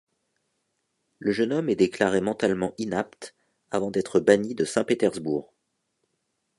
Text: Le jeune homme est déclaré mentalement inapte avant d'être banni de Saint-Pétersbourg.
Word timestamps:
Le 1.19 1.31
jeune 1.31 1.53
homme 1.53 1.69
est 1.69 1.75
déclaré 1.75 2.21
mentalement 2.21 2.73
inapte 2.79 3.35
avant 3.69 3.91
d'être 3.91 4.19
banni 4.19 4.55
de 4.55 4.65
Saint-Pétersbourg. 4.65 5.53